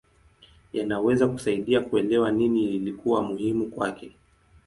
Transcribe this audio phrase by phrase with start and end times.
[0.73, 4.11] Yanaweza kusaidia kuelewa nini ilikuwa muhimu kwake.